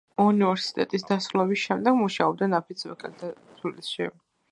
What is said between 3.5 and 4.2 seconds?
თბილისში.